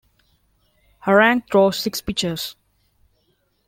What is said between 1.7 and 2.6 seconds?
six pitches.